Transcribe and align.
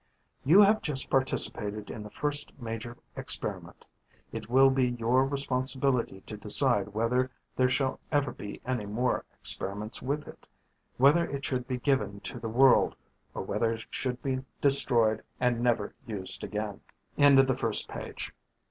"You 0.43 0.61
have 0.61 0.81
just 0.81 1.11
participated 1.11 1.91
in 1.91 2.01
the 2.01 2.09
first 2.09 2.59
major 2.59 2.97
experiment. 3.15 3.85
It 4.31 4.49
will 4.49 4.71
be 4.71 4.89
your 4.93 5.27
responsibility 5.27 6.21
to 6.21 6.37
decide 6.37 6.87
whether 6.95 7.29
there 7.55 7.69
shall 7.69 7.99
ever 8.11 8.31
be 8.31 8.59
any 8.65 8.87
more 8.87 9.25
experiments 9.39 10.01
with 10.01 10.27
it, 10.27 10.47
whether 10.97 11.23
it 11.29 11.45
should 11.45 11.67
be 11.67 11.77
given 11.77 12.19
to 12.21 12.39
the 12.39 12.49
world, 12.49 12.95
or 13.35 13.43
whether 13.43 13.71
it 13.71 13.85
should 13.91 14.19
be 14.23 14.43
destroyed 14.59 15.21
and 15.39 15.61
never 15.61 15.93
used 16.07 16.43
again." 16.43 16.81
End 17.15 17.37
of 17.37 17.45
the 17.45 17.53
first 17.53 17.87
page. 17.87 18.33